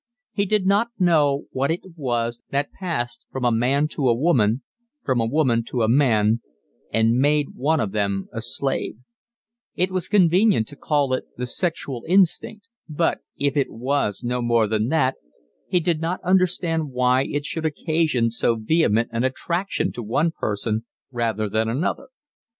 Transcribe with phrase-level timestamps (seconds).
[0.33, 4.63] He did not know what it was that passed from a man to a woman,
[5.03, 6.41] from a woman to a man,
[6.91, 8.97] and made one of them a slave:
[9.75, 14.65] it was convenient to call it the sexual instinct; but if it was no more
[14.67, 15.17] than that,
[15.69, 20.83] he did not understand why it should occasion so vehement an attraction to one person
[21.11, 22.07] rather than another.